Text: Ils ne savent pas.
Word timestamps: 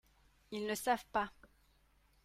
Ils 0.49 0.65
ne 0.65 0.73
savent 0.73 1.05
pas. 1.11 1.31